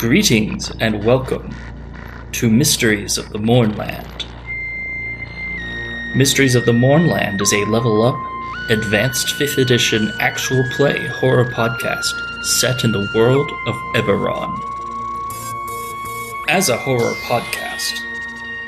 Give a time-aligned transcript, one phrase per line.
[0.00, 1.54] Greetings and welcome
[2.32, 4.24] to Mysteries of the Mournland.
[6.16, 8.16] Mysteries of the Mournland is a level up,
[8.70, 14.58] advanced 5th edition actual play horror podcast set in the world of Eberron.
[16.48, 17.92] As a horror podcast,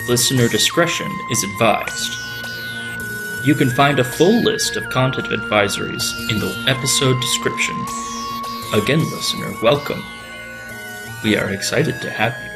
[0.09, 2.12] listener discretion is advised.
[3.43, 7.87] You can find a full list of content advisories in the episode description.
[8.75, 10.02] Again, listener, welcome.
[11.23, 12.52] We are excited to have you.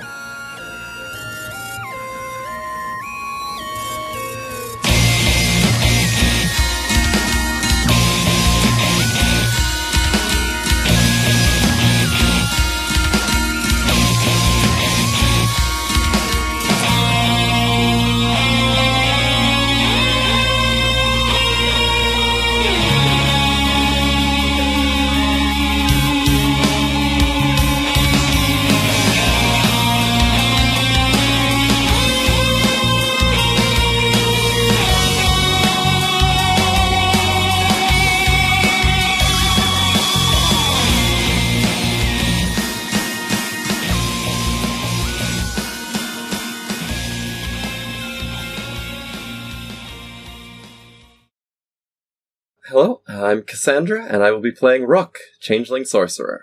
[52.79, 56.43] Hello, I'm Cassandra, and I will be playing Rook, Changeling Sorcerer.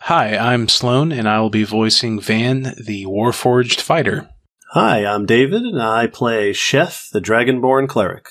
[0.00, 4.28] Hi, I'm Sloan, and I will be voicing Van, the Warforged Fighter.
[4.72, 8.26] Hi, I'm David, and I play Chef, the Dragonborn Cleric.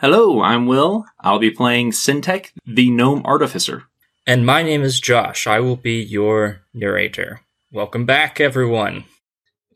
[0.00, 1.04] Hello, I'm Will.
[1.20, 3.84] I'll be playing Syntek, the Gnome Artificer.
[4.26, 5.46] And my name is Josh.
[5.46, 7.42] I will be your narrator.
[7.70, 9.04] Welcome back, everyone.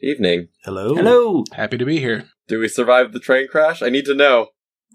[0.00, 0.48] Evening.
[0.64, 0.96] Hello.
[0.96, 1.44] Hello!
[1.52, 2.24] Happy to be here.
[2.48, 3.80] Do we survive the train crash?
[3.80, 4.48] I need to know.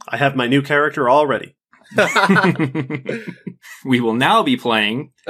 [0.09, 1.56] I have my new character already.
[3.86, 5.11] we will now be playing.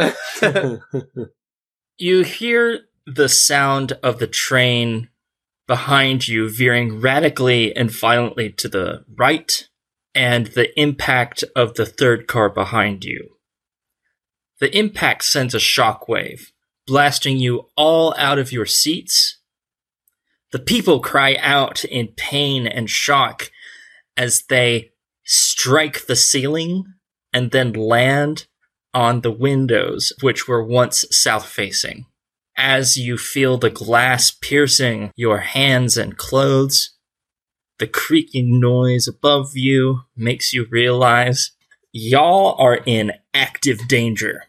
[1.97, 5.09] You hear the sound of the train
[5.67, 9.69] behind you veering radically and violently to the right,
[10.15, 13.37] and the impact of the third car behind you.
[14.59, 16.51] The impact sends a shockwave,
[16.87, 19.37] blasting you all out of your seats.
[20.51, 23.51] The people cry out in pain and shock
[24.17, 24.90] as they
[25.31, 26.83] strike the ceiling
[27.31, 28.47] and then land
[28.93, 32.05] on the windows, which were once south facing.
[32.57, 36.97] As you feel the glass piercing your hands and clothes,
[37.79, 41.51] the creaking noise above you makes you realize
[41.93, 44.47] y'all are in active danger.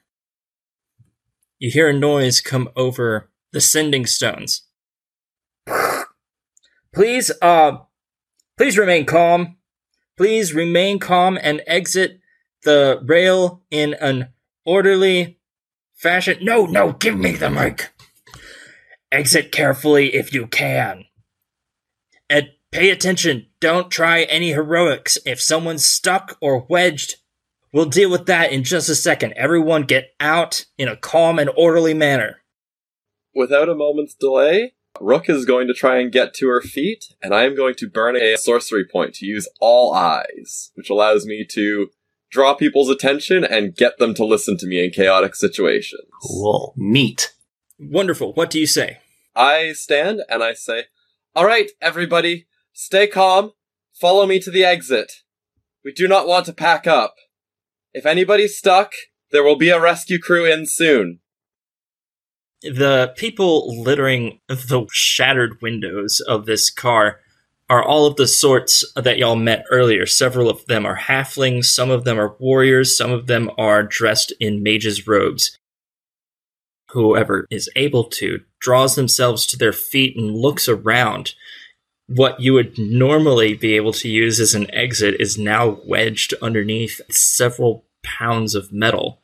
[1.60, 4.62] You hear a noise come over the sending stones.
[6.92, 7.78] Please, uh,
[8.58, 9.56] please remain calm.
[10.22, 12.20] Please remain calm and exit
[12.62, 14.28] the rail in an
[14.64, 15.40] orderly
[15.94, 16.38] fashion.
[16.40, 17.90] No, no, give me the mic.
[19.10, 21.06] Exit carefully if you can.
[22.30, 23.48] And pay attention.
[23.58, 25.18] Don't try any heroics.
[25.26, 27.16] If someone's stuck or wedged,
[27.72, 29.32] we'll deal with that in just a second.
[29.32, 32.42] Everyone get out in a calm and orderly manner.
[33.34, 37.34] Without a moment's delay, Rook is going to try and get to her feet, and
[37.34, 41.44] I am going to burn a sorcery point to use all eyes, which allows me
[41.50, 41.90] to
[42.30, 46.08] draw people's attention and get them to listen to me in chaotic situations.
[46.22, 46.72] Cool.
[46.76, 47.34] Neat.
[47.80, 48.32] Wonderful.
[48.34, 48.98] What do you say?
[49.34, 50.84] I stand and I say,
[51.34, 53.52] All right, everybody, stay calm.
[53.92, 55.12] Follow me to the exit.
[55.84, 57.16] We do not want to pack up.
[57.92, 58.92] If anybody's stuck,
[59.32, 61.18] there will be a rescue crew in soon.
[62.62, 67.18] The people littering the shattered windows of this car
[67.68, 70.06] are all of the sorts that y'all met earlier.
[70.06, 74.32] Several of them are halflings, some of them are warriors, some of them are dressed
[74.38, 75.58] in mages' robes.
[76.90, 81.34] Whoever is able to draws themselves to their feet and looks around.
[82.06, 87.00] What you would normally be able to use as an exit is now wedged underneath
[87.10, 89.21] several pounds of metal.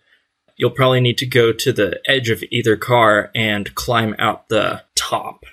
[0.58, 4.82] You'll probably need to go to the edge of either car and climb out the
[4.96, 5.44] top.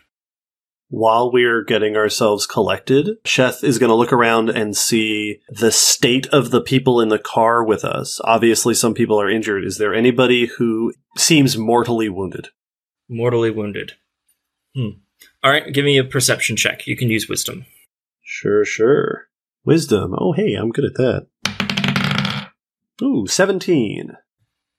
[0.90, 6.25] While we're getting ourselves collected, Sheth is going to look around and see the state
[6.28, 8.19] of the people in the car with us.
[8.24, 9.63] Obviously, some people are injured.
[9.63, 12.48] Is there anybody who seems mortally wounded?
[13.08, 13.94] Mortally wounded.
[14.75, 14.90] Hmm.
[15.44, 16.88] All right, give me a perception check.
[16.88, 17.66] You can use wisdom.
[18.24, 19.28] Sure, sure.
[19.63, 20.16] Wisdom.
[20.18, 21.28] Oh, hey, I'm good at that.
[23.04, 24.18] Ooh, 17.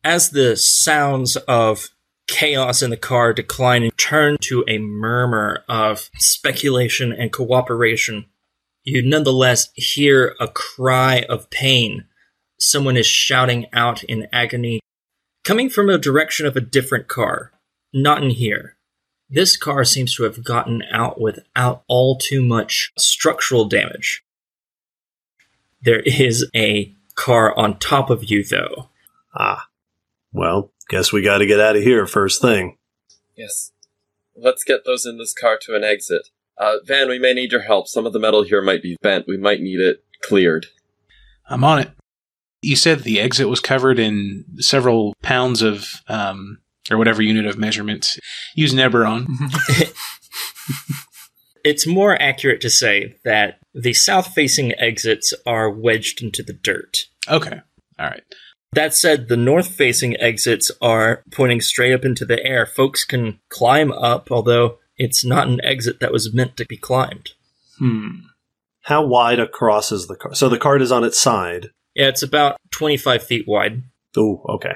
[0.06, 1.88] As the sounds of
[2.29, 8.26] chaos in the car decline and turn to a murmur of speculation and cooperation,
[8.85, 12.05] you nonetheless hear a cry of pain.
[12.56, 14.79] Someone is shouting out in agony,
[15.43, 17.50] coming from a direction of a different car.
[17.93, 18.76] not in here.
[19.29, 24.23] This car seems to have gotten out without all too much structural damage.
[25.82, 28.91] There is a car on top of you, though.
[29.35, 29.67] Ah.
[30.36, 32.76] Well, guess we gotta get out of here first thing.
[33.34, 33.72] Yes.
[34.36, 36.28] Let's get those in this car to an exit.
[36.58, 37.88] Uh, Van, we may need your help.
[37.88, 39.26] Some of the metal here might be bent.
[39.26, 40.66] We might need it cleared.
[41.48, 41.90] I'm on it.
[42.60, 46.58] You said the exit was covered in several pounds of, um,
[46.90, 48.18] or whatever unit of measurement.
[48.54, 49.26] Use Neberon.
[51.66, 57.06] It's more accurate to say that the south facing exits are wedged into the dirt.
[57.28, 57.60] Okay.
[57.98, 58.22] All right.
[58.76, 62.67] That said, the north facing exits are pointing straight up into the air.
[62.67, 67.31] Folks can climb up, although it's not an exit that was meant to be climbed.
[67.78, 68.08] Hmm.
[68.82, 70.34] How wide across is the car?
[70.34, 71.70] So the cart is on its side.
[71.94, 73.82] Yeah, it's about 25 feet wide.
[74.14, 74.75] Oh, okay.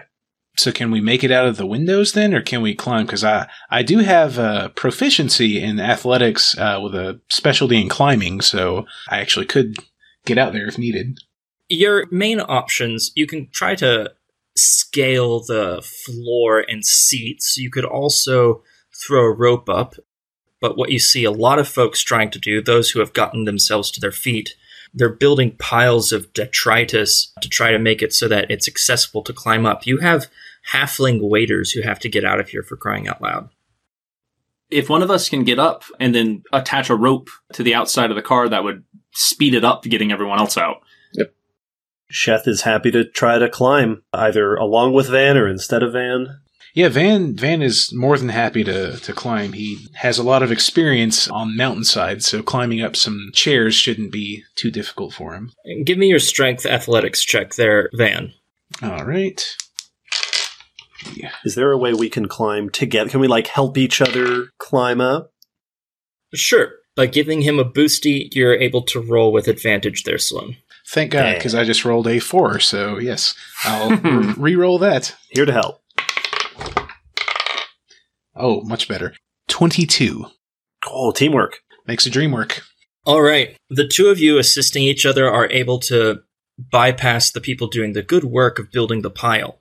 [0.57, 3.05] So can we make it out of the windows then, or can we climb?
[3.05, 8.41] Because I I do have uh, proficiency in athletics uh, with a specialty in climbing,
[8.41, 9.77] so I actually could
[10.25, 11.19] get out there if needed.
[11.71, 14.13] Your main options, you can try to
[14.57, 17.57] scale the floor and seats.
[17.57, 18.63] You could also
[19.07, 19.95] throw a rope up.
[20.61, 23.45] But what you see a lot of folks trying to do, those who have gotten
[23.45, 24.55] themselves to their feet,
[24.93, 29.33] they're building piles of detritus to try to make it so that it's accessible to
[29.33, 29.87] climb up.
[29.87, 30.27] You have
[30.73, 33.49] halfling waiters who have to get out of here for crying out loud.
[34.71, 38.11] If one of us can get up and then attach a rope to the outside
[38.11, 40.83] of the car, that would speed it up, getting everyone else out.
[42.11, 46.41] Sheth is happy to try to climb, either along with Van or instead of Van.
[46.75, 49.55] Yeah, Van Van is more than happy to to climb.
[49.55, 54.45] He has a lot of experience on mountainsides, so climbing up some chairs shouldn't be
[54.55, 55.51] too difficult for him.
[55.85, 58.33] Give me your strength athletics check there, Van.
[58.83, 59.45] All right.
[61.45, 63.11] Is there a way we can climb together?
[63.11, 65.33] Can we like help each other climb up?
[66.35, 66.73] Sure.
[66.95, 70.57] By giving him a boosty, you're able to roll with advantage there, Sloan.
[70.93, 72.59] Thank God, because I just rolled a four.
[72.61, 73.35] So yes,
[73.65, 75.15] I'll re- re-roll that.
[75.31, 75.81] Here to help.
[78.35, 79.15] Oh, much better.
[79.49, 80.27] Twenty-two.
[80.87, 81.61] Oh, teamwork.
[81.87, 82.63] makes a dream work.
[83.05, 83.57] All right.
[83.69, 86.21] The two of you assisting each other are able to
[86.59, 89.61] bypass the people doing the good work of building the pile.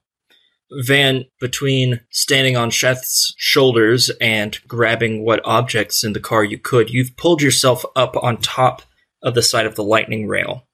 [0.71, 6.89] Van, between standing on Sheth's shoulders and grabbing what objects in the car you could,
[6.91, 8.83] you've pulled yourself up on top
[9.23, 10.67] of the side of the lightning rail.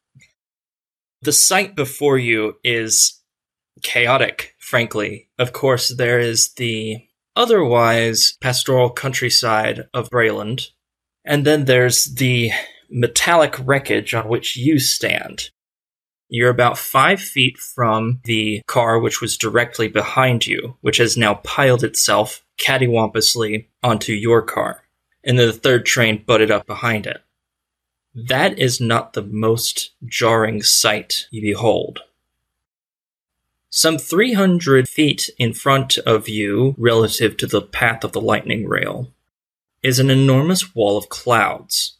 [1.26, 3.20] The sight before you is
[3.82, 5.28] chaotic, frankly.
[5.40, 7.00] Of course, there is the
[7.36, 10.68] otherwise pastoral countryside of Breland,
[11.26, 12.52] and then there's the
[12.92, 15.50] metallic wreckage on which you stand.
[16.30, 21.42] You're about five feet from the car which was directly behind you, which has now
[21.44, 24.84] piled itself cattywampously onto your car.
[25.24, 27.25] And then the third train butted up behind it.
[28.16, 32.00] That is not the most jarring sight you behold.
[33.70, 39.12] Some 300 feet in front of you, relative to the path of the lightning rail,
[39.84, 41.98] is an enormous wall of clouds.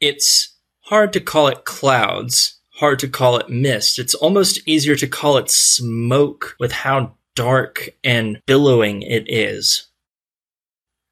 [0.00, 0.56] It's
[0.86, 4.00] hard to call it clouds, hard to call it mist.
[4.00, 9.86] It's almost easier to call it smoke with how dark and billowing it is.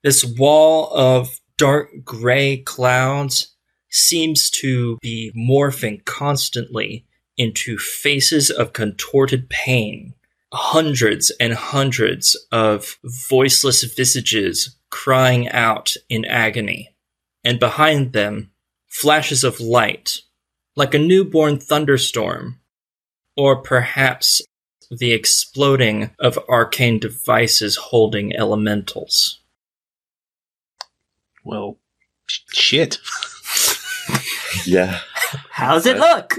[0.02, 3.54] This wall of dark gray clouds
[3.90, 10.14] seems to be morphing constantly into faces of contorted pain.
[10.52, 16.94] Hundreds and hundreds of voiceless visages crying out in agony.
[17.44, 18.50] And behind them,
[18.88, 20.18] flashes of light,
[20.74, 22.60] like a newborn thunderstorm,
[23.36, 24.42] or perhaps
[24.90, 29.40] the exploding of arcane devices holding elementals.
[31.44, 31.78] Well,
[32.26, 32.98] shit.
[34.64, 34.98] Yeah.
[35.50, 36.38] How's it look?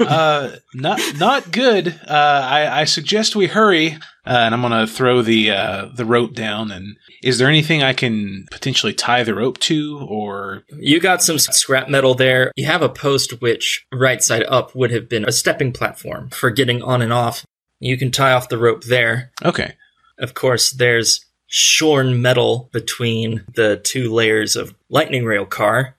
[0.00, 1.88] uh, not not good.
[2.06, 6.34] Uh, I, I suggest we hurry, uh, and I'm gonna throw the uh, the rope
[6.34, 6.70] down.
[6.70, 11.38] And is there anything I can potentially tie the rope to, or You got some
[11.38, 12.52] scrap metal there.
[12.56, 16.50] You have a post which, right side up, would have been a stepping platform for
[16.50, 17.44] getting on and off.
[17.80, 19.32] You can tie off the rope there.
[19.44, 19.74] okay?
[20.18, 25.96] Of course, there's shorn metal between the two layers of lightning rail car.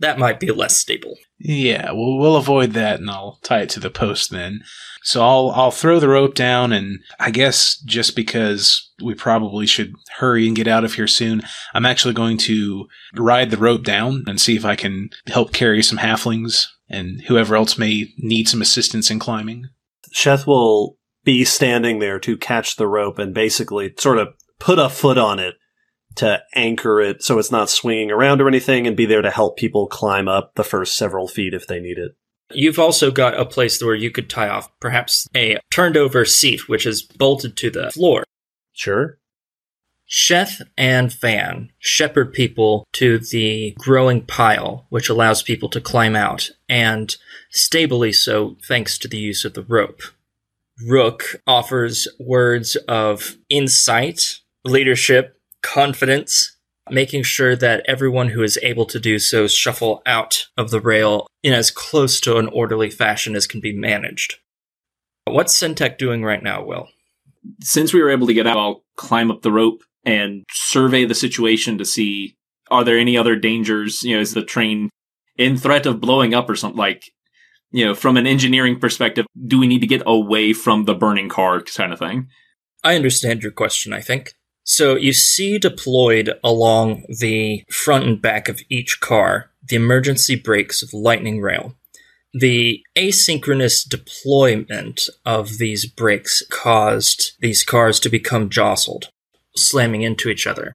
[0.00, 1.16] That might be less stable.
[1.38, 4.62] Yeah, we'll we'll avoid that, and I'll tie it to the post then.
[5.02, 9.94] So I'll I'll throw the rope down, and I guess just because we probably should
[10.16, 11.42] hurry and get out of here soon,
[11.74, 15.82] I'm actually going to ride the rope down and see if I can help carry
[15.82, 19.68] some halflings and whoever else may need some assistance in climbing.
[20.14, 24.28] Sheth will be standing there to catch the rope and basically sort of
[24.58, 25.54] put a foot on it
[26.20, 29.56] to anchor it so it's not swinging around or anything and be there to help
[29.56, 32.16] people climb up the first several feet if they need it.
[32.52, 36.68] You've also got a place where you could tie off perhaps a turned over seat,
[36.68, 38.24] which is bolted to the floor.
[38.72, 39.18] Sure.
[40.10, 46.50] Sheth and Van shepherd people to the growing pile, which allows people to climb out,
[46.68, 47.16] and
[47.50, 50.02] stably so thanks to the use of the rope.
[50.88, 56.56] Rook offers words of insight, leadership, confidence,
[56.90, 61.26] making sure that everyone who is able to do so shuffle out of the rail
[61.42, 64.36] in as close to an orderly fashion as can be managed.
[65.24, 66.88] What's Centec doing right now, Will?
[67.62, 71.14] Since we were able to get out, I'll climb up the rope and survey the
[71.14, 72.36] situation to see
[72.70, 74.02] are there any other dangers?
[74.02, 74.90] You know, is the train
[75.36, 77.10] in threat of blowing up or something like,
[77.72, 81.28] you know, from an engineering perspective, do we need to get away from the burning
[81.28, 82.28] car kind of thing?
[82.84, 84.34] I understand your question, I think.
[84.64, 90.82] So you see deployed along the front and back of each car the emergency brakes
[90.82, 91.74] of Lightning Rail.
[92.32, 99.10] The asynchronous deployment of these brakes caused these cars to become jostled,
[99.56, 100.72] slamming into each other.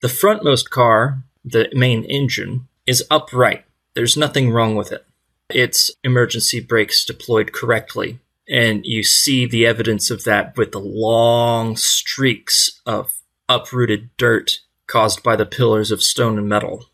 [0.00, 3.64] The frontmost car, the main engine, is upright.
[3.94, 5.04] There's nothing wrong with it.
[5.50, 11.76] Its emergency brakes deployed correctly, and you see the evidence of that with the long
[11.76, 13.12] streaks of
[13.48, 16.86] uprooted dirt caused by the pillars of stone and metal.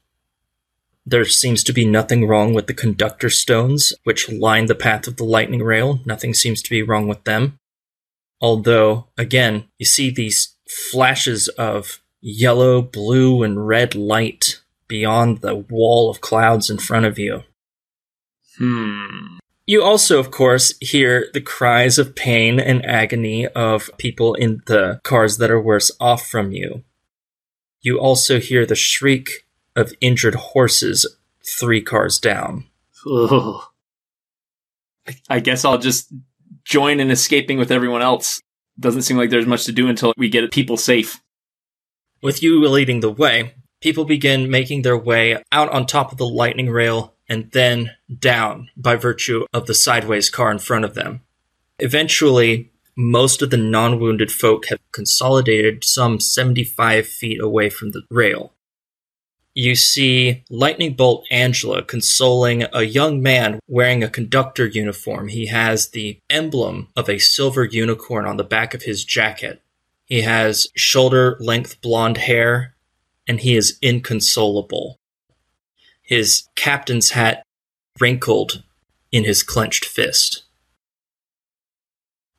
[1.06, 5.16] There seems to be nothing wrong with the conductor stones, which line the path of
[5.16, 6.00] the lightning rail.
[6.04, 7.58] Nothing seems to be wrong with them.
[8.40, 16.10] Although, again, you see these flashes of yellow, blue, and red light beyond the wall
[16.10, 17.44] of clouds in front of you.
[18.58, 19.38] Hmm.
[19.66, 25.00] You also, of course, hear the cries of pain and agony of people in the
[25.02, 26.84] cars that are worse off from you.
[27.80, 29.44] You also hear the shriek
[29.74, 32.66] of injured horses three cars down.
[33.10, 33.62] Ugh.
[35.28, 36.12] I guess I'll just
[36.64, 38.40] join in escaping with everyone else.
[38.78, 41.20] Doesn't seem like there's much to do until we get people safe.
[42.22, 46.26] With you leading the way, people begin making their way out on top of the
[46.26, 51.20] lightning rail and then down by virtue of the sideways car in front of them.
[51.78, 58.02] Eventually, most of the non wounded folk have consolidated some 75 feet away from the
[58.10, 58.52] rail.
[59.54, 65.28] You see Lightning Bolt Angela consoling a young man wearing a conductor uniform.
[65.28, 69.62] He has the emblem of a silver unicorn on the back of his jacket.
[70.04, 72.74] He has shoulder length blonde hair,
[73.26, 74.98] and he is inconsolable
[76.06, 77.42] his captain's hat
[78.00, 78.62] wrinkled
[79.12, 80.44] in his clenched fist.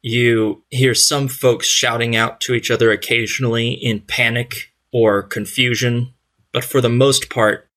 [0.02, 6.14] You hear some folks shouting out to each other occasionally in panic or confusion,
[6.54, 7.68] but for the most part,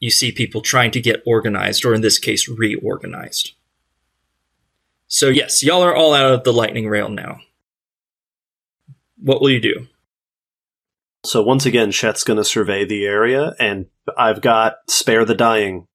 [0.00, 3.52] you see people trying to get organized, or in this case, reorganized.
[5.06, 7.40] So, yes, y'all are all out of the lightning rail now.
[9.20, 9.86] What will you do?
[11.24, 15.86] So once again, Shet's going to survey the area, and I've got Spare the Dying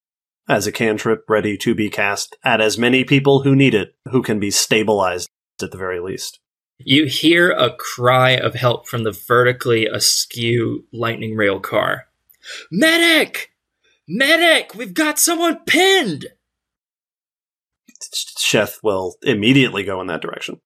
[0.48, 4.24] as a cantrip ready to be cast at as many people who need it, who
[4.24, 5.30] can be stabilized
[5.62, 6.40] at the very least.
[6.80, 12.06] You hear a cry of help from the vertically askew lightning rail car.
[12.72, 13.52] Medic!
[14.08, 14.74] Medic!
[14.74, 16.26] We've got someone pinned!
[18.40, 20.60] Sheth will immediately go in that direction.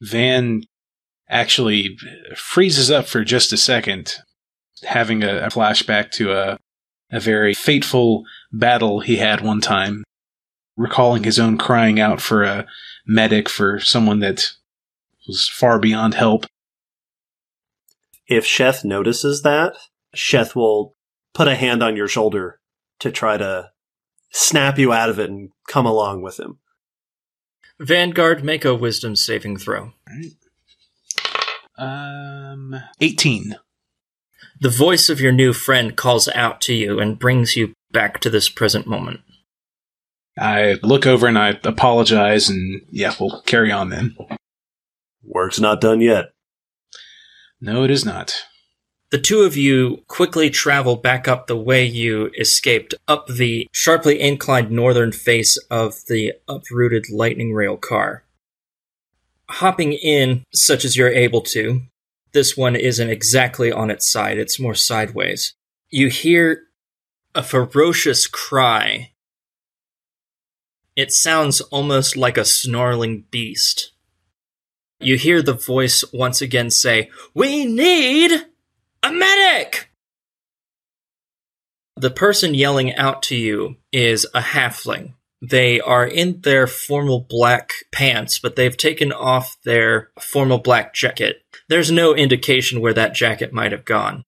[0.00, 0.62] Van
[1.30, 1.96] actually
[2.36, 4.16] freezes up for just a second,
[4.82, 6.58] having a, a flashback to a,
[7.10, 10.04] a very fateful battle he had one time,
[10.76, 12.66] recalling his own crying out for a
[13.06, 14.50] medic for someone that
[15.26, 16.46] was far beyond help.
[18.26, 19.74] If Sheth notices that,
[20.14, 20.96] Sheth will
[21.34, 22.60] put a hand on your shoulder
[23.00, 23.70] to try to
[24.30, 26.58] snap you out of it and come along with him.
[27.78, 29.92] Vanguard, make a wisdom saving throw.
[31.80, 33.56] Um, 18.
[34.60, 38.28] The voice of your new friend calls out to you and brings you back to
[38.28, 39.20] this present moment.
[40.38, 44.14] I look over and I apologize, and yeah, we'll carry on then.
[45.24, 46.32] Work's not done yet.
[47.60, 48.44] No, it is not.
[49.10, 54.20] The two of you quickly travel back up the way you escaped, up the sharply
[54.20, 58.24] inclined northern face of the uprooted lightning rail car.
[59.50, 61.82] Hopping in, such as you're able to,
[62.32, 65.54] this one isn't exactly on its side, it's more sideways.
[65.90, 66.62] You hear
[67.34, 69.12] a ferocious cry.
[70.94, 73.92] It sounds almost like a snarling beast.
[75.00, 78.32] You hear the voice once again say, We need
[79.02, 79.90] a medic!
[81.96, 85.14] The person yelling out to you is a halfling.
[85.42, 91.42] They are in their formal black pants, but they've taken off their formal black jacket.
[91.68, 94.24] There's no indication where that jacket might have gone.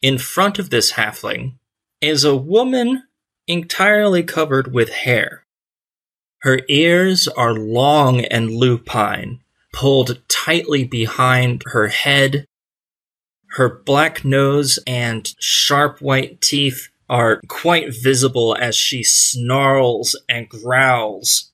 [0.00, 1.54] In front of this halfling
[2.00, 3.02] is a woman
[3.46, 5.44] entirely covered with hair.
[6.42, 9.40] Her ears are long and lupine,
[9.72, 12.46] pulled tightly behind her head.
[13.56, 21.50] Her black nose and sharp white teeth are quite visible as she snarls and growls.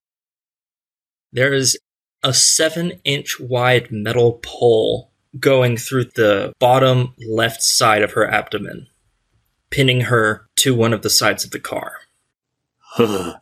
[1.33, 1.79] There is
[2.23, 5.11] a seven inch wide metal pole
[5.41, 8.87] going through the bottom left side of her abdomen,
[9.71, 11.93] pinning her to one of the sides of the car.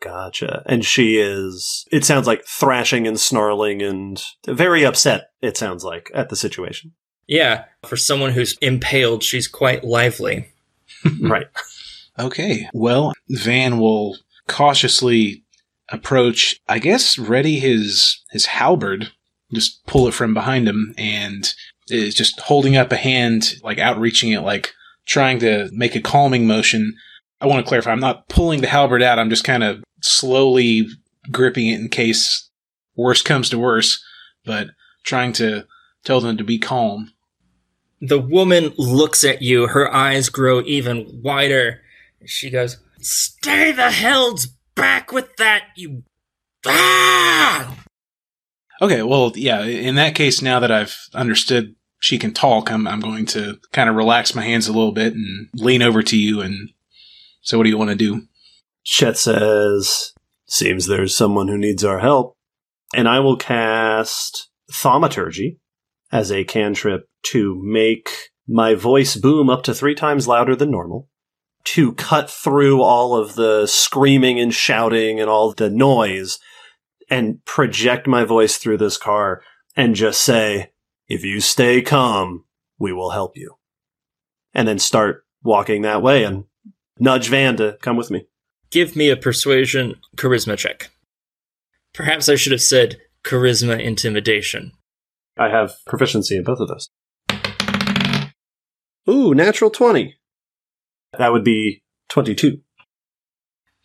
[0.00, 0.62] gotcha.
[0.66, 6.10] And she is, it sounds like thrashing and snarling and very upset, it sounds like,
[6.14, 6.92] at the situation.
[7.26, 10.52] Yeah, for someone who's impaled, she's quite lively.
[11.22, 11.46] Right.
[12.18, 12.68] Okay.
[12.74, 15.42] Well, Van will cautiously
[15.88, 19.10] approach, I guess, ready his his halberd,
[19.52, 21.50] just pull it from behind him, and
[21.88, 24.74] is just holding up a hand, like outreaching it, like
[25.06, 26.94] trying to make a calming motion.
[27.40, 30.88] I want to clarify, I'm not pulling the halberd out, I'm just kind of slowly
[31.30, 32.50] gripping it in case
[32.96, 34.02] worse comes to worse,
[34.44, 34.68] but
[35.04, 35.66] trying to
[36.04, 37.12] tell them to be calm.
[38.00, 41.82] The woman looks at you, her eyes grow even wider.
[42.24, 46.02] She goes, Stay the hells back with that, you.
[46.66, 47.76] Ah!
[48.82, 53.00] Okay, well, yeah, in that case, now that I've understood she can talk, I'm, I'm
[53.00, 56.40] going to kind of relax my hands a little bit and lean over to you.
[56.40, 56.70] And
[57.42, 58.22] so, what do you want to do?
[58.84, 60.14] Chet says,
[60.46, 62.36] Seems there's someone who needs our help.
[62.94, 65.58] And I will cast Thaumaturgy
[66.10, 68.10] as a cantrip to make
[68.46, 71.08] my voice boom up to three times louder than normal,
[71.64, 76.38] to cut through all of the screaming and shouting and all the noise,
[77.08, 79.42] and project my voice through this car
[79.76, 80.72] and just say,
[81.08, 82.44] if you stay calm,
[82.78, 83.56] we will help you.
[84.54, 86.44] And then start walking that way and
[86.98, 88.26] nudge Van to come with me.
[88.70, 90.90] Give me a persuasion charisma check.
[91.92, 94.72] Perhaps I should have said charisma intimidation.
[95.36, 96.88] I have proficiency in both of those.
[99.10, 100.14] Ooh, natural 20.
[101.18, 102.60] That would be 22.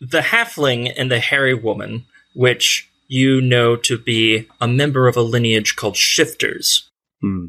[0.00, 5.22] The halfling and the hairy woman, which you know to be a member of a
[5.22, 6.90] lineage called Shifters.
[7.20, 7.48] Hmm.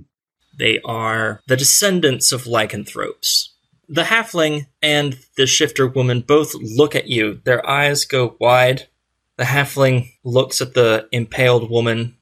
[0.58, 3.54] They are the descendants of lycanthropes.
[3.88, 7.42] The halfling and the shifter woman both look at you.
[7.44, 8.88] Their eyes go wide.
[9.38, 12.18] The halfling looks at the impaled woman,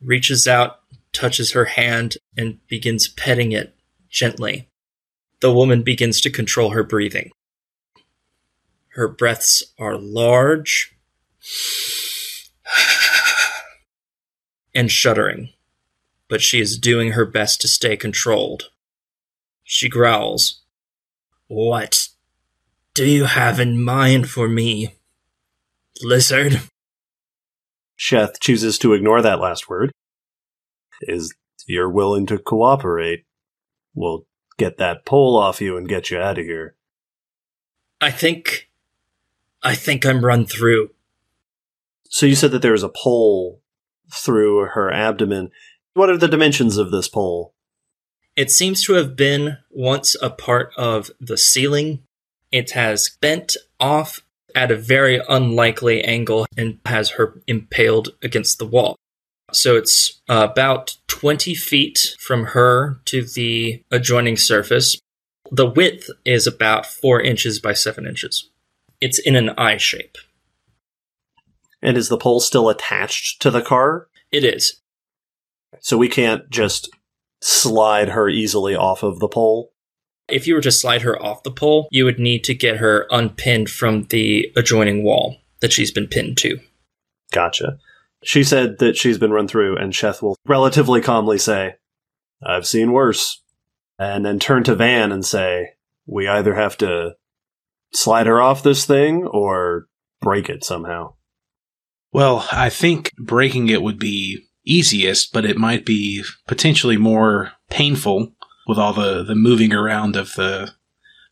[0.00, 0.78] reaches out,
[1.12, 3.74] touches her hand, and begins petting it
[4.08, 4.68] gently.
[5.42, 7.32] The woman begins to control her breathing.
[8.90, 10.94] Her breaths are large
[14.72, 15.48] and shuddering,
[16.28, 18.70] but she is doing her best to stay controlled.
[19.64, 20.62] She growls,
[21.48, 22.10] What
[22.94, 24.94] do you have in mind for me,
[26.04, 26.60] lizard?
[27.98, 29.90] Sheth chooses to ignore that last word.
[31.00, 31.34] Is
[31.66, 33.24] you're willing to cooperate,
[33.92, 34.24] we'll
[34.62, 36.76] get that pole off you and get you out of here.
[38.00, 38.68] I think.
[39.62, 40.90] I think I'm run through.
[42.08, 43.60] So you said that there was a pole
[44.10, 45.50] through her abdomen.
[45.94, 47.54] What are the dimensions of this pole?
[48.36, 52.02] It seems to have been once a part of the ceiling.
[52.50, 54.20] It has bent off
[54.54, 58.96] at a very unlikely angle and has her impaled against the wall.
[59.52, 64.98] So it's about 20 feet from her to the adjoining surface.
[65.52, 68.50] The width is about 4 inches by 7 inches.
[69.00, 70.18] It's in an I shape.
[71.80, 74.08] And is the pole still attached to the car?
[74.32, 74.80] It is.
[75.78, 76.90] So we can't just
[77.40, 79.72] slide her easily off of the pole?
[80.28, 83.06] If you were to slide her off the pole, you would need to get her
[83.12, 86.58] unpinned from the adjoining wall that she's been pinned to.
[87.30, 87.78] Gotcha.
[88.24, 91.76] She said that she's been run through, and Sheth will relatively calmly say,
[92.44, 93.42] I've seen worse.
[93.98, 95.74] And then turn to Van and say,
[96.06, 97.16] We either have to
[97.92, 99.86] slide her off this thing or
[100.20, 101.14] break it somehow.
[102.12, 108.32] Well, I think breaking it would be easiest, but it might be potentially more painful
[108.66, 110.72] with all the, the moving around of the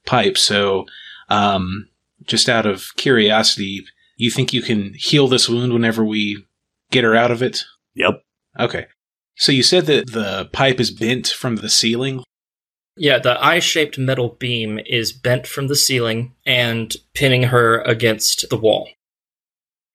[0.06, 0.36] pipe.
[0.36, 0.86] So,
[1.28, 1.88] um,
[2.24, 3.84] just out of curiosity,
[4.16, 6.46] you think you can heal this wound whenever we
[6.90, 7.64] get her out of it?
[7.94, 8.22] Yep.
[8.58, 8.86] Okay.
[9.36, 12.22] So you said that the pipe is bent from the ceiling.
[12.96, 18.50] Yeah, the eye shaped metal beam is bent from the ceiling and pinning her against
[18.50, 18.88] the wall.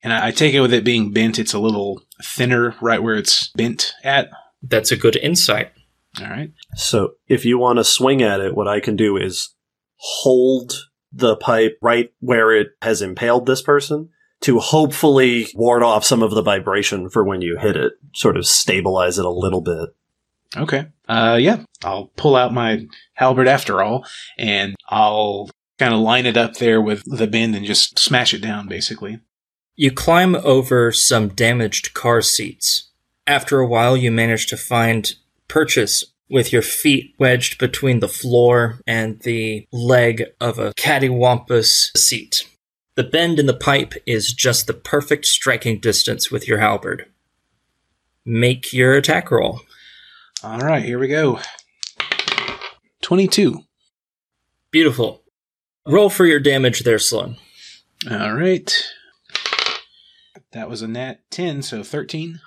[0.02, 3.16] And I I take it with it being bent, it's a little thinner right where
[3.16, 4.30] it's bent at.
[4.64, 5.72] That's a good insight.
[6.20, 6.52] All right.
[6.76, 9.54] So if you want to swing at it, what I can do is
[9.98, 10.74] hold
[11.12, 14.10] the pipe right where it has impaled this person
[14.46, 18.46] to hopefully ward off some of the vibration for when you hit it, sort of
[18.46, 19.90] stabilize it a little bit.
[20.56, 20.86] Okay.
[21.10, 21.64] Uh, yeah.
[21.84, 24.06] I'll pull out my halberd after all,
[24.38, 28.42] and I'll kind of line it up there with the bend and just smash it
[28.42, 29.20] down, basically.
[29.76, 32.92] You climb over some damaged car seats.
[33.26, 35.12] After a while, you manage to find
[35.48, 42.48] purchase with your feet wedged between the floor and the leg of a cattywampus seat.
[42.96, 47.08] The bend in the pipe is just the perfect striking distance with your halberd.
[48.26, 49.62] Make your attack roll.
[50.42, 51.40] All right, here we go.
[53.02, 53.64] 22.
[54.72, 55.24] Beautiful.
[55.86, 57.36] Roll for your damage there, Sloan.
[58.10, 58.74] All right.
[60.54, 62.40] That was a nat 10, so 13.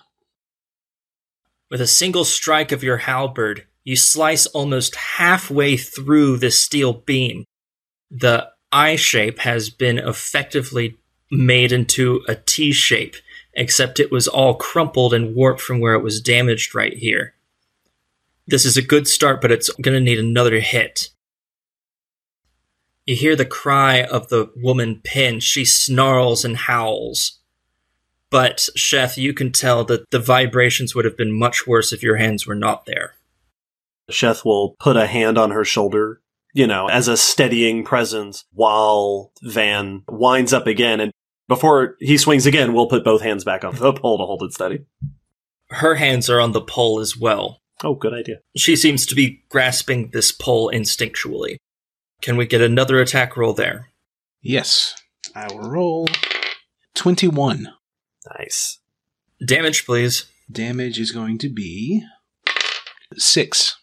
[1.70, 7.44] With a single strike of your halberd, you slice almost halfway through the steel beam.
[8.10, 10.98] The eye shape has been effectively
[11.30, 13.16] made into a T shape,
[13.54, 17.34] except it was all crumpled and warped from where it was damaged right here.
[18.46, 21.10] This is a good start, but it's going to need another hit.
[23.04, 25.40] You hear the cry of the woman Pin.
[25.40, 27.38] She snarls and howls.
[28.30, 32.16] But, Chef, you can tell that the vibrations would have been much worse if your
[32.16, 33.14] hands were not there.
[34.10, 36.20] Sheth will put a hand on her shoulder,
[36.54, 41.00] you know, as a steadying presence while Van winds up again.
[41.00, 41.12] And
[41.46, 44.52] before he swings again, we'll put both hands back on the pole to hold it
[44.52, 44.84] steady.
[45.70, 47.60] Her hands are on the pole as well.
[47.84, 48.36] Oh, good idea.
[48.56, 51.56] She seems to be grasping this pole instinctually.
[52.20, 53.90] Can we get another attack roll there?
[54.42, 54.94] Yes.
[55.34, 56.08] I will roll
[56.94, 57.68] 21.
[58.38, 58.78] Nice.
[59.44, 60.24] Damage, please.
[60.50, 62.02] Damage is going to be
[63.14, 63.76] 6.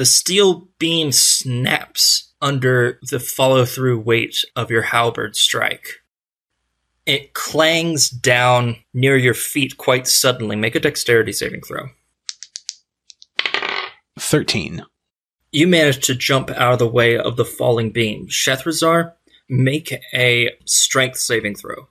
[0.00, 6.00] The steel beam snaps under the follow through weight of your halberd strike.
[7.04, 10.56] It clangs down near your feet quite suddenly.
[10.56, 11.90] Make a dexterity saving throw.
[14.18, 14.86] 13.
[15.52, 18.26] You manage to jump out of the way of the falling beam.
[18.28, 19.12] Shethrazar,
[19.50, 21.88] make a strength saving throw.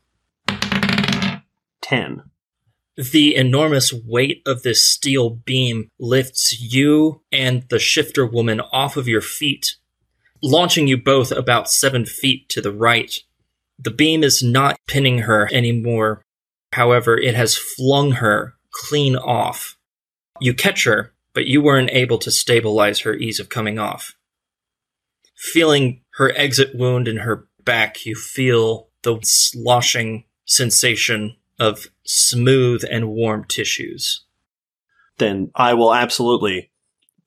[1.82, 2.24] 10.
[3.00, 9.08] The enormous weight of this steel beam lifts you and the shifter woman off of
[9.08, 9.78] your feet,
[10.44, 13.18] launching you both about seven feet to the right.
[13.82, 16.24] The beam is not pinning her anymore.
[16.74, 19.78] However, it has flung her clean off.
[20.42, 24.14] You catch her, but you weren't able to stabilize her ease of coming off.
[25.38, 33.10] Feeling her exit wound in her back, you feel the sloshing sensation of smooth and
[33.10, 34.26] warm tissues.
[35.18, 36.72] Then I will absolutely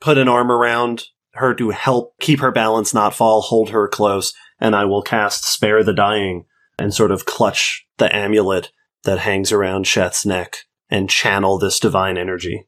[0.01, 4.35] put an arm around her to help keep her balance, not fall, hold her close,
[4.61, 6.45] and I will cast Spare the Dying
[6.79, 8.71] and sort of clutch the amulet
[9.05, 10.59] that hangs around Sheth's neck
[10.91, 12.67] and channel this divine energy.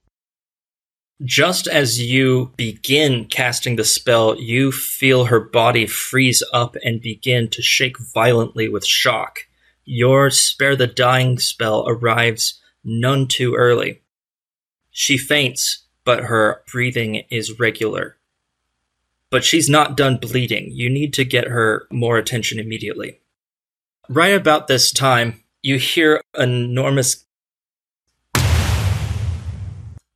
[1.23, 7.49] Just as you begin casting the spell, you feel her body freeze up and begin
[7.51, 9.41] to shake violently with shock.
[9.85, 14.03] Your Spare the Dying spell arrives none too early.
[14.91, 18.17] She faints, but her breathing is regular.
[19.31, 20.71] But she's not done bleeding.
[20.71, 23.21] You need to get her more attention immediately.
[24.09, 27.25] Right about this time, you hear enormous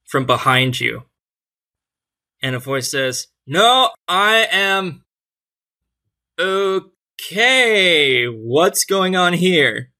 [0.06, 1.04] from behind you.
[2.42, 5.04] And a voice says, No, I am.
[7.20, 9.90] Okay, what's going on here?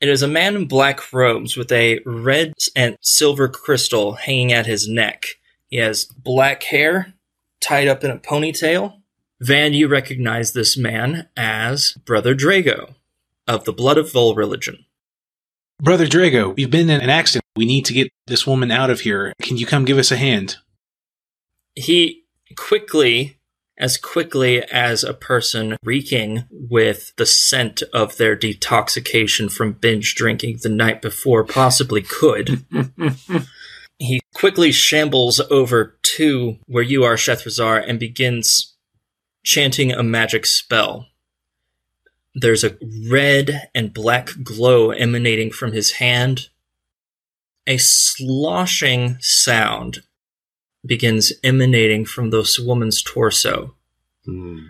[0.00, 4.66] It is a man in black robes with a red and silver crystal hanging at
[4.66, 5.26] his neck.
[5.68, 7.14] He has black hair
[7.60, 9.00] tied up in a ponytail.
[9.40, 12.94] Van, you recognize this man as Brother Drago
[13.48, 14.84] of the Blood of Vol religion.
[15.82, 17.44] Brother Drago, we've been in an accident.
[17.56, 19.32] We need to get this woman out of here.
[19.42, 20.56] Can you come give us a hand?
[21.76, 22.24] he
[22.56, 23.35] quickly,
[23.78, 30.58] as quickly as a person reeking with the scent of their detoxification from binge drinking
[30.62, 32.64] the night before possibly could,
[33.98, 38.74] he quickly shambles over to where you are, Shethrazar, and begins
[39.44, 41.06] chanting a magic spell.
[42.34, 42.76] There's a
[43.08, 46.48] red and black glow emanating from his hand.
[47.66, 50.02] A sloshing sound
[50.86, 53.74] begins emanating from this woman's torso.
[54.24, 54.68] Hmm.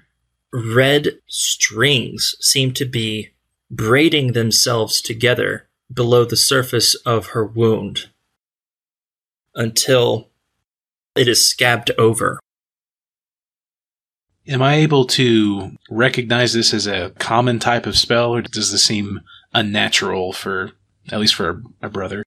[0.53, 3.31] Red strings seem to be
[3.71, 8.11] braiding themselves together below the surface of her wound
[9.55, 10.29] until
[11.15, 12.39] it is scabbed over.
[14.49, 18.85] Am I able to recognize this as a common type of spell, or does this
[18.85, 19.21] seem
[19.53, 20.71] unnatural for,
[21.11, 22.23] at least for a brother?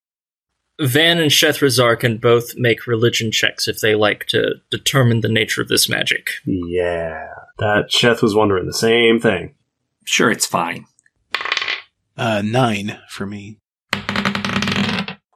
[0.80, 5.62] Van and Shethrazar can both make religion checks if they like to determine the nature
[5.62, 6.30] of this magic.
[6.46, 9.56] Yeah, that Sheth was wondering the same thing.
[10.06, 10.86] Sure, it's fine.
[12.16, 13.60] Uh, nine for me.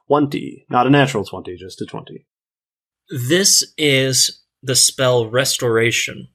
[0.08, 0.66] 20.
[0.70, 2.26] Not a natural 20, just a 20.
[3.10, 6.28] This is the spell Restoration.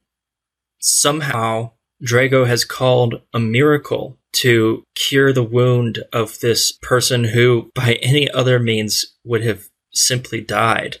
[0.78, 1.72] Somehow,
[2.04, 8.30] Drago has called a miracle to cure the wound of this person who, by any
[8.30, 10.98] other means, would have simply died.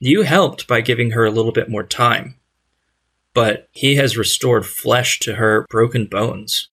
[0.00, 2.36] You helped by giving her a little bit more time,
[3.34, 6.68] but he has restored flesh to her broken bones.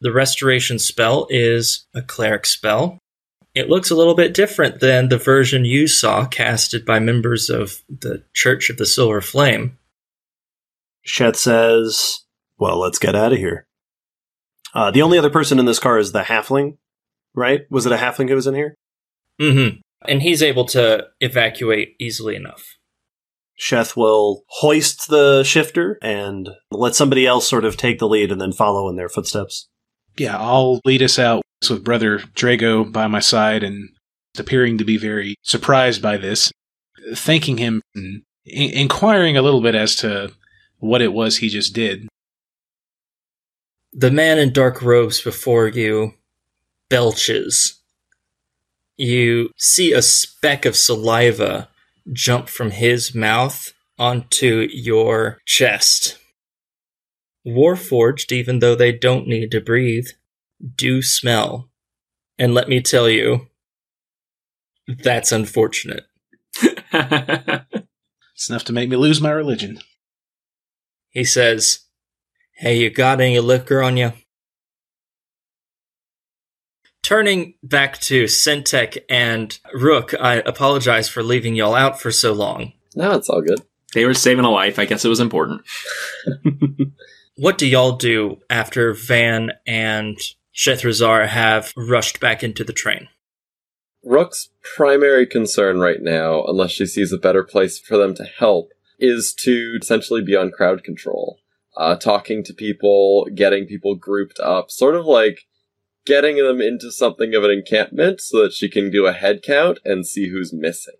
[0.00, 2.98] The restoration spell is a cleric spell.
[3.54, 7.82] It looks a little bit different than the version you saw casted by members of
[7.88, 9.76] the Church of the Silver Flame.
[11.02, 12.20] Shet says,
[12.58, 13.66] Well, let's get out of here.
[14.78, 16.76] Uh, the only other person in this car is the halfling,
[17.34, 17.62] right?
[17.68, 18.76] Was it a halfling who was in here?
[19.40, 19.80] Mm-hmm.
[20.08, 22.76] And he's able to evacuate easily enough.
[23.60, 28.40] Sheth will hoist the shifter and let somebody else sort of take the lead and
[28.40, 29.66] then follow in their footsteps.
[30.16, 33.88] Yeah, I'll lead us out with brother Drago by my side and
[34.38, 36.52] appearing to be very surprised by this,
[37.14, 40.30] thanking him and in- inquiring a little bit as to
[40.78, 42.07] what it was he just did.
[43.92, 46.14] The man in dark robes before you
[46.90, 47.80] belches.
[48.96, 51.68] You see a speck of saliva
[52.12, 56.18] jump from his mouth onto your chest.
[57.46, 60.08] Warforged, even though they don't need to breathe,
[60.76, 61.70] do smell.
[62.38, 63.48] And let me tell you,
[64.86, 66.04] that's unfortunate.
[68.38, 69.80] It's enough to make me lose my religion.
[71.10, 71.80] He says,
[72.58, 74.12] Hey, you got any liquor on you?
[77.02, 82.72] Turning back to Centec and Rook, I apologize for leaving y'all out for so long.
[82.96, 83.62] No, it's all good.
[83.94, 84.78] they were saving a life.
[84.78, 85.62] I guess it was important.
[87.40, 90.18] What do y'all do after Van and
[90.52, 93.06] Shethrazar have rushed back into the train?
[94.04, 98.72] Rook's primary concern right now, unless she sees a better place for them to help,
[98.98, 101.38] is to essentially be on crowd control.
[101.78, 105.46] Uh, talking to people, getting people grouped up, sort of like
[106.04, 109.78] getting them into something of an encampment so that she can do a head count
[109.84, 110.96] and see who's missing.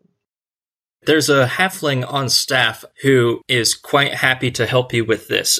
[1.02, 5.58] There's a halfling on staff who is quite happy to help you with this.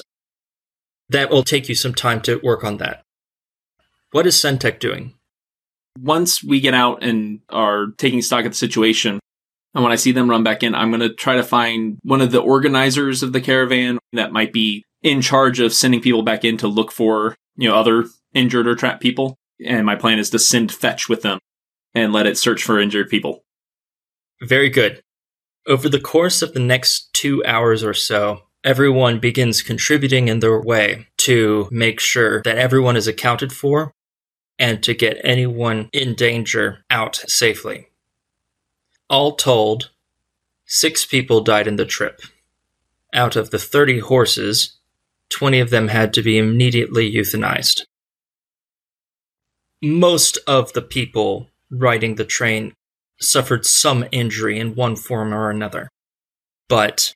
[1.09, 3.01] That will take you some time to work on that.
[4.11, 5.15] What is Centec doing?
[5.99, 9.19] Once we get out and are taking stock of the situation,
[9.73, 12.21] and when I see them run back in, I'm going to try to find one
[12.21, 16.43] of the organizers of the caravan that might be in charge of sending people back
[16.43, 19.37] in to look for, you know, other injured or trapped people.
[19.65, 21.39] And my plan is to send fetch with them
[21.93, 23.43] and let it search for injured people.
[24.41, 25.01] Very good.
[25.67, 30.59] Over the course of the next two hours or so, everyone begins contributing in their
[30.59, 33.93] way to make sure that everyone is accounted for
[34.57, 37.87] and to get anyone in danger out safely.
[39.09, 39.89] All told,
[40.65, 42.21] six people died in the trip.
[43.13, 44.78] Out of the 30 horses,
[45.29, 47.83] 20 of them had to be immediately euthanized.
[49.81, 52.73] Most of the people riding the train
[53.21, 55.89] suffered some injury in one form or another.
[56.67, 57.13] But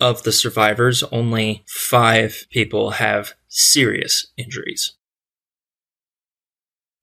[0.00, 4.94] of the survivors, only five people have serious injuries.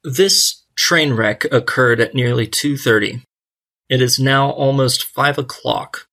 [0.03, 3.23] This train wreck occurred at nearly 2.30.
[3.89, 6.07] It is now almost 5 o'clock.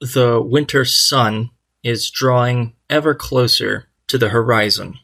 [0.00, 1.50] The winter sun
[1.82, 4.98] is drawing ever closer to the horizon.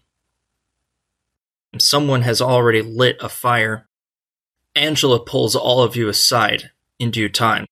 [1.78, 3.88] Someone has already lit a fire.
[4.74, 7.66] Angela pulls all of you aside in due time.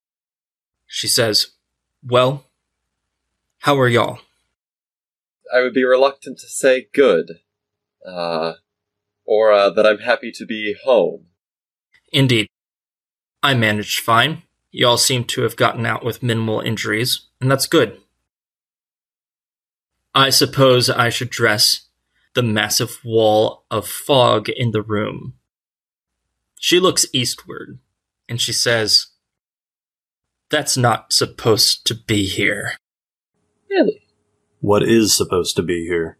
[0.87, 1.49] She says,
[2.03, 2.47] Well,
[3.59, 4.21] how are y'all?
[5.53, 7.41] I would be reluctant to say good,
[8.07, 8.55] uh,
[9.25, 11.27] or uh, that I'm happy to be home.
[12.13, 12.49] Indeed.
[13.43, 14.43] I managed fine.
[14.71, 18.01] Y'all seem to have gotten out with minimal injuries, and that's good.
[20.15, 21.89] I suppose I should dress
[22.35, 25.35] the massive wall of fog in the room.
[26.59, 27.79] She looks eastward
[28.29, 29.09] and she says,
[30.51, 32.73] That's not supposed to be here.
[33.69, 34.03] Really?
[34.61, 36.19] What is supposed to be here?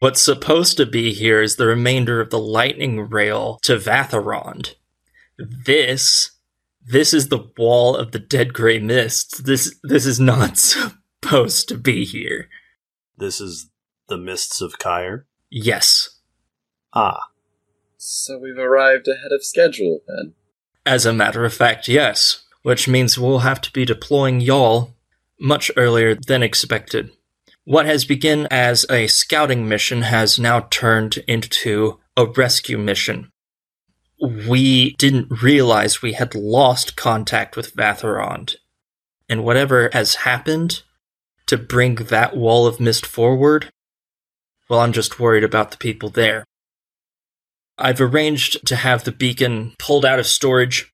[0.00, 4.74] What's supposed to be here is the remainder of the lightning rail to Vathirond.
[5.38, 6.32] This,
[6.84, 9.38] this is the wall of the dead gray mists.
[9.38, 10.56] This, this is not
[11.22, 12.48] supposed to be here.
[13.18, 13.70] This is
[14.08, 15.26] the mists of Cyre.
[15.50, 16.20] Yes.
[16.94, 17.20] Ah,
[17.96, 20.34] So we've arrived ahead of schedule then.
[20.86, 22.44] As a matter of fact, yes.
[22.62, 24.94] Which means we'll have to be deploying y'all
[25.40, 27.10] much earlier than expected.
[27.64, 33.30] What has begun as a scouting mission has now turned into a rescue mission.
[34.20, 38.56] We didn't realize we had lost contact with Vathirond.
[39.28, 40.82] And whatever has happened
[41.48, 43.70] to bring that wall of mist forward,
[44.68, 46.44] well, I'm just worried about the people there.
[47.78, 50.92] I've arranged to have the beacon pulled out of storage.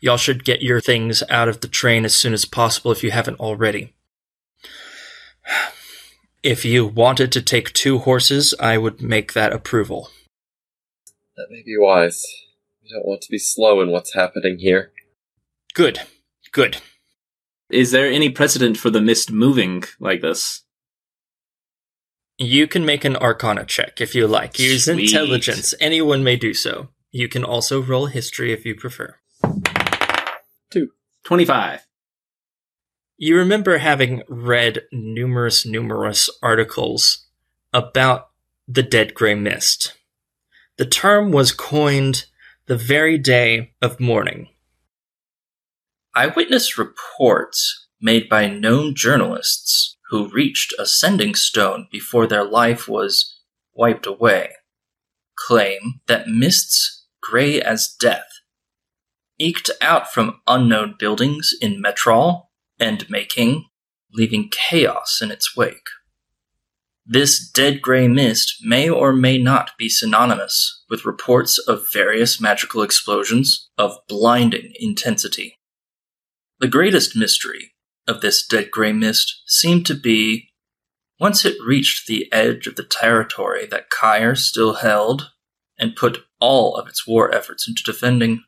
[0.00, 3.10] Y'all should get your things out of the train as soon as possible if you
[3.10, 3.94] haven't already.
[6.42, 10.08] If you wanted to take two horses, I would make that approval.
[11.36, 12.24] That may be wise.
[12.82, 14.90] We don't want to be slow in what's happening here.
[15.74, 16.00] Good.
[16.50, 16.78] Good.
[17.70, 20.62] Is there any precedent for the mist moving like this?
[22.38, 24.58] You can make an arcana check if you like.
[24.58, 25.12] Use Sweet.
[25.12, 25.74] intelligence.
[25.80, 26.88] Anyone may do so.
[27.10, 29.16] You can also roll history if you prefer.
[31.24, 31.86] 25.
[33.18, 37.26] You remember having read numerous, numerous articles
[37.72, 38.30] about
[38.66, 39.94] the dead gray mist.
[40.78, 42.24] The term was coined
[42.66, 44.48] the very day of mourning.
[46.14, 53.38] Eyewitness reports made by known journalists who reached a sending stone before their life was
[53.74, 54.50] wiped away
[55.36, 58.40] claim that mists gray as death
[59.40, 63.64] eked out from unknown buildings in Metrol and Making,
[64.12, 65.88] leaving chaos in its wake.
[67.06, 72.82] This dead gray mist may or may not be synonymous with reports of various magical
[72.82, 75.58] explosions of blinding intensity.
[76.60, 77.72] The greatest mystery
[78.06, 80.50] of this dead gray mist seemed to be
[81.18, 85.30] once it reached the edge of the territory that Cyre still held
[85.78, 88.42] and put all of its war efforts into defending,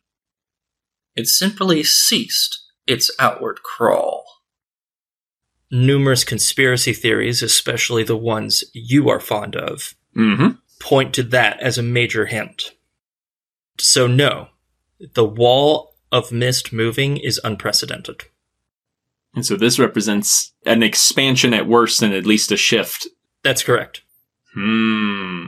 [1.15, 4.25] it simply ceased its outward crawl.
[5.71, 10.57] Numerous conspiracy theories, especially the ones you are fond of, Mm-hmm.
[10.79, 12.73] point to that as a major hint.
[13.79, 14.49] So, no,
[15.15, 18.25] the wall of mist moving is unprecedented.
[19.35, 23.09] And so this represents an expansion at worst and at least a shift.
[23.43, 24.03] That's correct.
[24.55, 25.47] Hmm.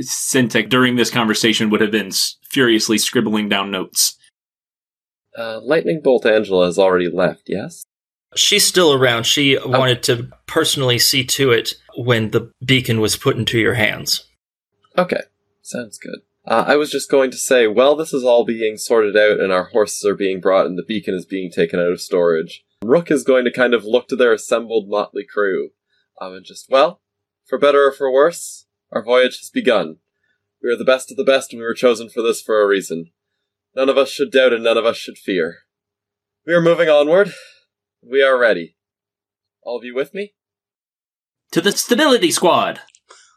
[0.00, 2.12] Syntec during this conversation would have been
[2.48, 4.16] furiously scribbling down notes.
[5.36, 7.84] Uh, Lightning Bolt Angela has already left, yes?
[8.36, 9.24] She's still around.
[9.24, 14.24] She wanted to personally see to it when the beacon was put into your hands.
[14.96, 15.22] Okay,
[15.62, 16.20] sounds good.
[16.44, 19.52] Uh, I was just going to say, while this is all being sorted out and
[19.52, 23.10] our horses are being brought and the beacon is being taken out of storage, Rook
[23.12, 25.70] is going to kind of look to their assembled motley crew
[26.20, 27.00] um, and just, well,
[27.46, 29.98] for better or for worse, our voyage has begun.
[30.60, 32.66] We are the best of the best and we were chosen for this for a
[32.66, 33.12] reason.
[33.76, 35.58] None of us should doubt and none of us should fear.
[36.44, 37.32] We are moving onward.
[38.02, 38.76] We are ready.
[39.62, 40.34] All of you with me?
[41.52, 42.80] To the stability squad!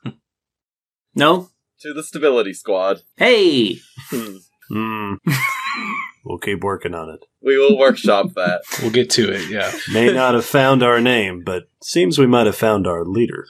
[1.16, 1.52] no?
[1.82, 3.02] To the stability squad.
[3.18, 3.80] Hey!
[4.10, 4.38] Hmm.
[4.70, 5.14] Hmm.
[6.26, 7.20] we'll keep working on it.
[7.42, 8.62] We will workshop that.
[8.82, 9.72] We'll get to it, yeah.
[9.94, 13.46] May not have found our name, but seems we might have found our leader.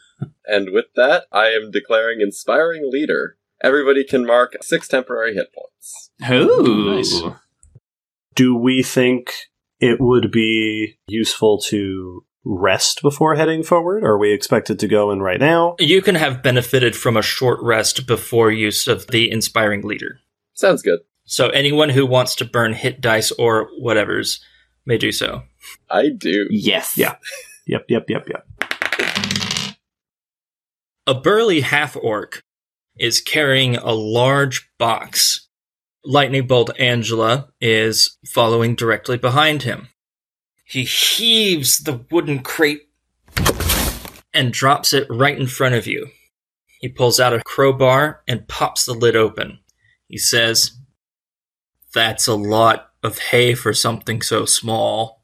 [0.45, 3.37] And with that, I am declaring inspiring leader.
[3.63, 6.11] Everybody can mark six temporary hit points.
[6.29, 6.95] Ooh.
[6.95, 7.21] Nice.
[8.35, 9.31] Do we think
[9.79, 14.03] it would be useful to rest before heading forward?
[14.03, 15.75] Or are we expected to go in right now?
[15.79, 20.19] You can have benefited from a short rest before use of the inspiring leader.
[20.53, 20.99] Sounds good.
[21.25, 24.39] So anyone who wants to burn hit dice or whatever's
[24.85, 25.41] may do so.
[25.89, 26.47] I do.
[26.51, 26.95] Yes.
[26.97, 27.15] Yeah.
[27.65, 28.47] Yep, yep, yep, yep.
[31.07, 32.43] A burly half orc
[32.97, 35.49] is carrying a large box.
[36.03, 39.89] Lightning Bolt Angela is following directly behind him.
[40.67, 42.89] He heaves the wooden crate
[44.33, 46.07] and drops it right in front of you.
[46.81, 49.59] He pulls out a crowbar and pops the lid open.
[50.07, 50.71] He says,
[51.93, 55.23] That's a lot of hay for something so small.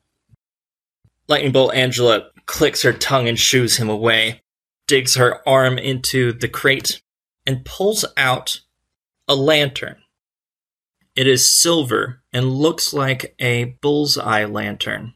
[1.28, 4.42] Lightning Bolt Angela clicks her tongue and shoos him away.
[4.88, 7.02] digs her arm into the crate
[7.48, 8.62] and pulls out
[9.28, 9.98] a lantern.
[11.16, 15.14] It is silver and looks like a bullseye lantern.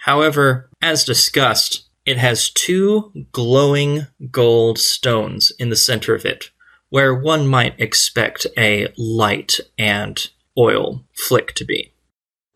[0.00, 6.50] However, as discussed, it has two glowing gold stones in the center of it,
[6.88, 11.92] where one might expect a light and oil flick to be.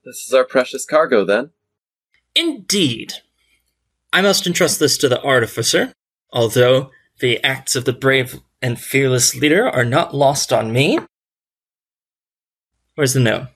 [0.05, 1.51] This is our precious cargo, then.
[2.35, 3.15] Indeed.
[4.11, 5.93] I must entrust this to the artificer,
[6.33, 6.91] although
[7.21, 10.99] the acts of the brave and fearless leader are not lost on me.
[12.95, 13.49] Where's the note?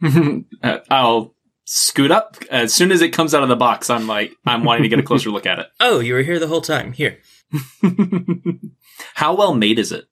[0.60, 1.34] Uh, I'll
[1.70, 3.90] scoot up as soon as it comes out of the box.
[3.90, 5.66] I'm like, I'm wanting to get a closer look at it.
[5.80, 6.92] Oh, you were here the whole time.
[6.92, 7.18] Here.
[9.14, 10.06] How well made is it?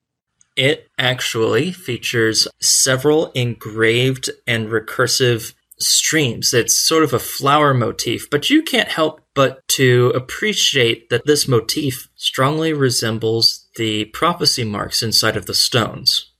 [0.55, 6.53] It actually features several engraved and recursive streams.
[6.53, 11.47] It's sort of a flower motif, but you can't help but to appreciate that this
[11.47, 16.33] motif strongly resembles the prophecy marks inside of the stones.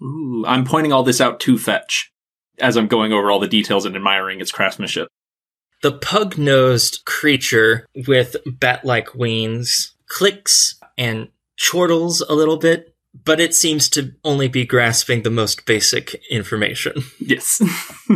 [0.00, 2.11] Ooh, I'm pointing all this out to Fetch
[2.62, 5.08] as I'm going over all the details and admiring its craftsmanship.
[5.82, 12.94] The pug nosed creature with bat like wings clicks and chortles a little bit,
[13.24, 17.02] but it seems to only be grasping the most basic information.
[17.18, 17.62] Yes.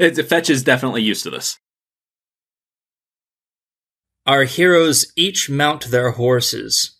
[0.00, 1.58] it's, Fetch is definitely used to this.
[4.26, 6.98] Our heroes each mount their horses.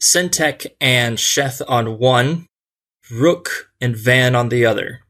[0.00, 2.46] Centek and Sheth on one,
[3.10, 5.00] Rook and Van on the other.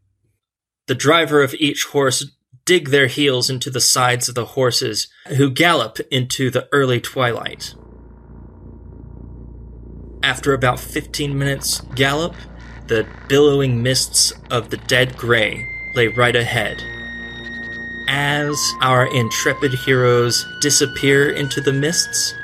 [0.86, 2.24] The driver of each horse
[2.64, 7.74] dig their heels into the sides of the horses, who gallop into the early twilight.
[10.22, 12.34] After about 15 minutes gallop,
[12.86, 16.82] the billowing mists of the dead gray lay right ahead.
[18.09, 22.34] As our intrepid heroes disappear into the mists,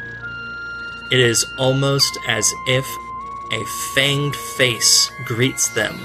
[1.10, 2.86] it is almost as if
[3.50, 5.98] a fanged face greets them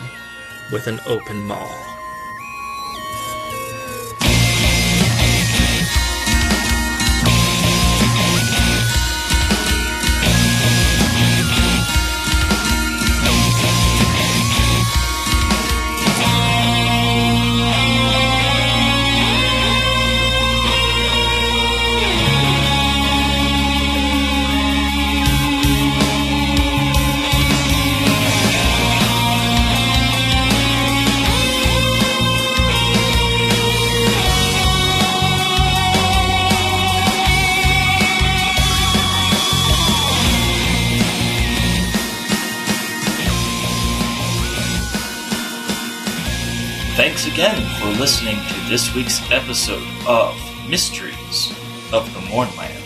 [0.72, 1.93] with an open maw.
[48.04, 50.36] Listening to this week's episode of
[50.68, 51.54] Mysteries
[51.94, 52.84] of the Mournland.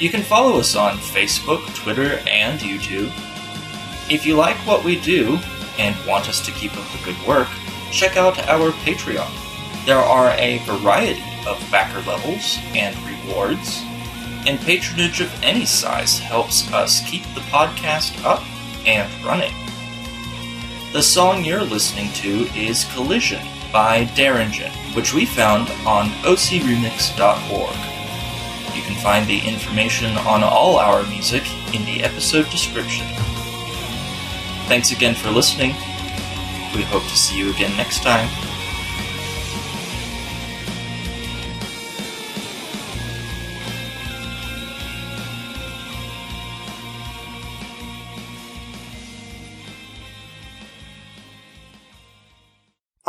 [0.00, 3.12] You can follow us on Facebook, Twitter, and YouTube.
[4.10, 5.38] If you like what we do
[5.78, 7.46] and want us to keep up the good work,
[7.92, 9.30] check out our Patreon.
[9.86, 13.82] There are a variety of backer levels and rewards,
[14.48, 18.42] and patronage of any size helps us keep the podcast up
[18.84, 19.54] and running.
[20.92, 27.76] The song you're listening to is Collision by Derringen, which we found on ocremix.org.
[28.76, 31.42] You can find the information on all our music
[31.74, 33.06] in the episode description.
[34.66, 35.70] Thanks again for listening.
[36.74, 38.28] We hope to see you again next time.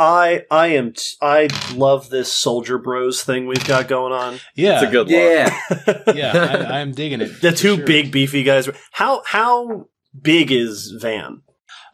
[0.02, 4.40] I I am t- I love this soldier bros thing we've got going on.
[4.56, 5.10] Yeah, It's a good look.
[5.10, 6.12] Yeah.
[6.14, 7.40] yeah, I, I'm digging it.
[7.40, 7.86] The two sure.
[7.86, 8.68] big beefy guys.
[8.90, 9.86] How how
[10.20, 11.42] big is Van?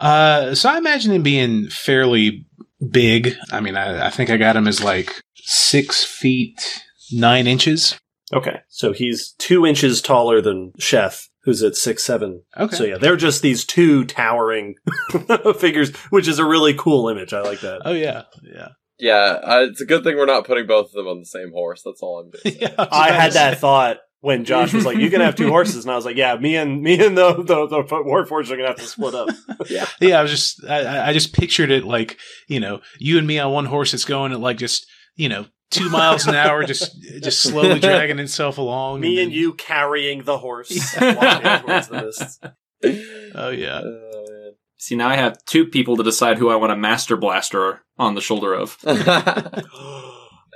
[0.01, 2.47] Uh, so I imagine him being fairly
[2.91, 3.37] big.
[3.53, 6.83] I mean, I, I think I got him as like six feet
[7.13, 7.99] nine inches.
[8.33, 12.43] Okay, so he's two inches taller than Chef, who's at six seven.
[12.59, 12.77] Okay.
[12.77, 14.75] So yeah, they're just these two towering
[15.59, 17.33] figures, which is a really cool image.
[17.33, 17.81] I like that.
[17.87, 18.69] Oh yeah, yeah.
[18.99, 21.53] Yeah, uh, it's a good thing we're not putting both of them on the same
[21.53, 21.83] horse.
[21.85, 22.59] That's all I'm doing.
[22.61, 25.93] yeah I had that thought when Josh was like, "You can have two horses," and
[25.93, 28.77] I was like, "Yeah, me and me and the the, the Warforged are gonna have
[28.77, 29.31] to split up."
[29.71, 30.19] Yeah, yeah.
[30.19, 32.19] I was just I- I, I just pictured it like
[32.49, 34.85] you know you and me on one horse that's going at like just
[35.15, 39.01] you know two miles an hour, just just slowly dragging itself along.
[39.01, 41.15] me and then- you carrying the horse, Yeah.
[41.15, 42.41] walking towards the mists.
[43.35, 43.81] Oh yeah.
[43.85, 47.83] Oh, See, now I have two people to decide who I want a master blaster
[47.99, 48.79] on the shoulder of.
[48.85, 49.65] man.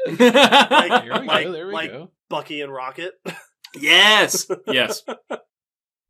[0.07, 1.53] There we like, go.
[1.53, 2.11] There we like go.
[2.29, 3.13] Bucky and Rocket.
[3.81, 4.47] Yes.
[4.67, 5.03] Yes.